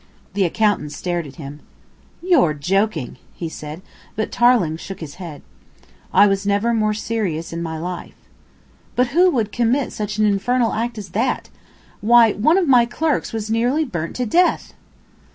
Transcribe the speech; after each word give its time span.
The 0.33 0.45
accountant 0.45 0.91
stared 0.93 1.27
at 1.27 1.35
him. 1.35 1.59
"You're 2.23 2.55
joking," 2.55 3.19
he 3.35 3.47
said, 3.47 3.83
but 4.15 4.31
Tarling 4.31 4.77
shook 4.77 4.99
his 4.99 5.17
head. 5.21 5.43
"I 6.11 6.25
was 6.25 6.43
never 6.43 6.73
more 6.73 6.95
serious 6.95 7.53
in 7.53 7.61
my 7.61 7.77
life." 7.77 8.15
"But 8.95 9.09
who 9.09 9.29
would 9.29 9.51
commit 9.51 9.93
such 9.93 10.17
an 10.17 10.25
infernal 10.25 10.73
act 10.73 10.97
as 10.97 11.09
that? 11.09 11.51
Why, 11.99 12.31
one 12.33 12.57
of 12.57 12.67
my 12.67 12.87
clerks 12.87 13.31
was 13.31 13.51
nearly 13.51 13.85
burnt 13.85 14.15
to 14.15 14.25
death!" 14.25 14.73